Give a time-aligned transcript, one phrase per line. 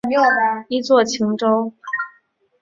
[0.69, 1.71] 一作晴州。